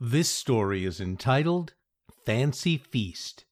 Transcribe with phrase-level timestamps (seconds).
[0.00, 1.74] This story is entitled
[2.24, 3.44] Fancy Feast.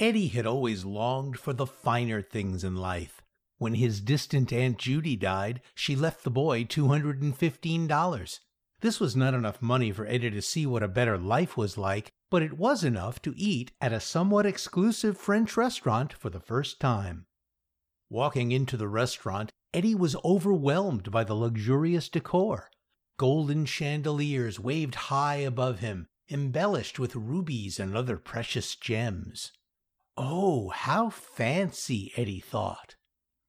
[0.00, 3.22] Eddie had always longed for the finer things in life.
[3.58, 8.40] When his distant Aunt Judy died, she left the boy $215.
[8.80, 12.10] This was not enough money for Eddie to see what a better life was like,
[12.28, 16.80] but it was enough to eat at a somewhat exclusive French restaurant for the first
[16.80, 17.26] time.
[18.10, 22.68] Walking into the restaurant, Eddie was overwhelmed by the luxurious decor.
[23.16, 29.52] Golden chandeliers waved high above him, embellished with rubies and other precious gems.
[30.16, 32.96] Oh, how fancy, Eddie thought.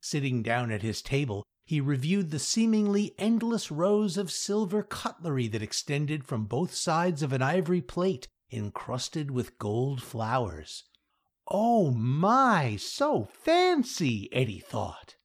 [0.00, 5.62] Sitting down at his table, he reviewed the seemingly endless rows of silver cutlery that
[5.62, 10.84] extended from both sides of an ivory plate encrusted with gold flowers.
[11.48, 15.15] Oh my, so fancy, Eddie thought.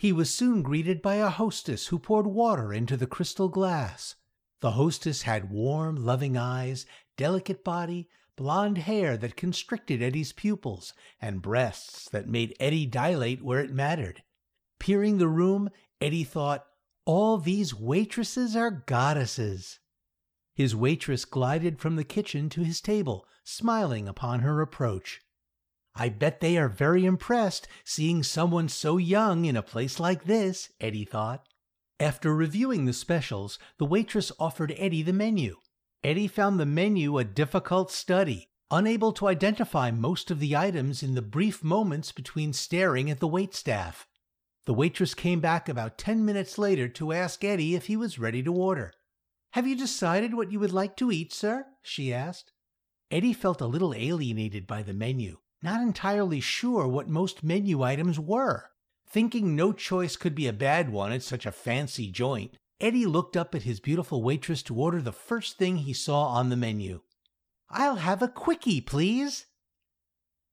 [0.00, 4.14] He was soon greeted by a hostess who poured water into the crystal glass.
[4.60, 6.86] The hostess had warm, loving eyes,
[7.18, 13.60] delicate body, blonde hair that constricted Eddie's pupils, and breasts that made Eddie dilate where
[13.60, 14.22] it mattered.
[14.78, 15.68] Peering the room,
[16.00, 16.64] Eddie thought,
[17.04, 19.80] all these waitresses are goddesses.
[20.54, 25.20] His waitress glided from the kitchen to his table, smiling upon her approach.
[25.94, 30.70] I bet they are very impressed seeing someone so young in a place like this,
[30.80, 31.46] Eddie thought.
[31.98, 35.56] After reviewing the specials, the waitress offered Eddie the menu.
[36.02, 41.14] Eddie found the menu a difficult study, unable to identify most of the items in
[41.14, 44.06] the brief moments between staring at the waitstaff.
[44.66, 48.42] The waitress came back about ten minutes later to ask Eddie if he was ready
[48.44, 48.92] to order.
[49.52, 51.66] Have you decided what you would like to eat, sir?
[51.82, 52.52] she asked.
[53.10, 58.18] Eddie felt a little alienated by the menu not entirely sure what most menu items
[58.18, 58.70] were.
[59.08, 63.36] Thinking no choice could be a bad one at such a fancy joint, Eddie looked
[63.36, 67.00] up at his beautiful waitress to order the first thing he saw on the menu.
[67.68, 69.46] I'll have a quickie, please.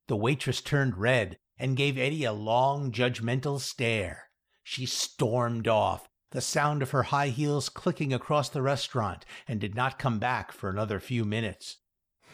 [0.08, 4.24] The waitress turned red and gave Eddie a long, judgmental stare.
[4.62, 9.74] She stormed off, the sound of her high heels clicking across the restaurant, and did
[9.74, 11.78] not come back for another few minutes.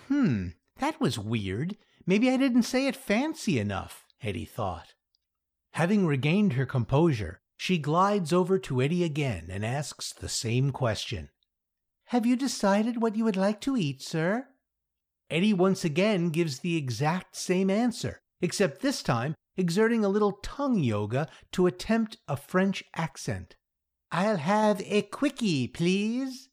[0.09, 0.49] Hmm,
[0.79, 1.77] that was weird.
[2.07, 4.95] Maybe I didn't say it fancy enough, Eddie thought.
[5.73, 11.31] Having regained her composure, she glides over to Eddie again and asks the same question.
[12.07, 14.47] Have you decided what you would like to eat, sir?
[15.31, 20.79] Eddie once again gives the exact same answer, except this time exerting a little tongue
[20.79, 23.57] yoga to attempt a French accent.
[24.13, 26.51] I'll have a quickie, please.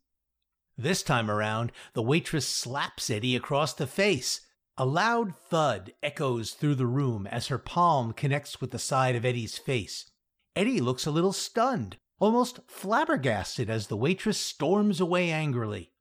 [0.81, 4.42] This time around, the waitress slaps Eddie across the face,
[4.75, 9.24] a loud thud echoes through the room as her palm connects with the side of
[9.24, 10.09] Eddie's face.
[10.56, 15.91] Eddie looks a little stunned, almost flabbergasted as the waitress storms away angrily.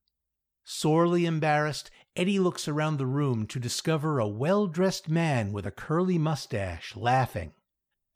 [0.65, 5.71] Sorely embarrassed, Eddie looks around the room to discover a well dressed man with a
[5.71, 7.53] curly mustache laughing.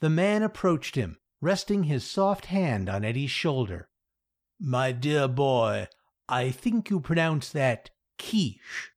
[0.00, 3.90] The man approached him, resting his soft hand on Eddie's shoulder.
[4.58, 5.88] My dear boy,
[6.28, 8.93] I think you pronounce that quiche.